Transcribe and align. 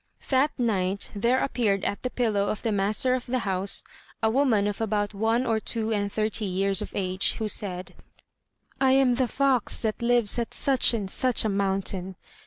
That 0.31 0.49
night 0.57 1.11
there 1.13 1.37
appeared 1.43 1.83
at 1.85 2.01
the 2.01 2.09
pillow 2.09 2.47
of 2.49 2.63
the 2.63 2.71
master 2.71 3.13
of 3.13 3.27
the 3.27 3.37
house 3.45 3.83
a 4.23 4.31
woman 4.31 4.65
of 4.65 4.81
about 4.81 5.13
one 5.13 5.45
or 5.45 5.59
two 5.59 5.93
and 5.93 6.11
thirty 6.11 6.45
years 6.45 6.81
of 6.81 6.91
age, 6.95 7.33
who 7.33 7.47
said: 7.47 7.93
"I 8.79 8.93
am 8.93 9.13
the 9.13 9.27
fox 9.27 9.77
that 9.81 10.01
lives 10.01 10.39
at 10.39 10.55
such 10.55 10.95
and 10.95 11.07
such 11.07 11.45
a 11.45 11.49
mountain. 11.49 12.15